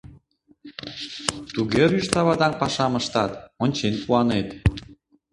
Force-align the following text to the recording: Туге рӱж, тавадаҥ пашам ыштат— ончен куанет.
Туге 1.53 1.83
рӱж, 1.89 2.05
тавадаҥ 2.13 2.53
пашам 2.61 2.93
ыштат— 2.99 3.31
ончен 3.63 3.93
куанет. 4.03 4.47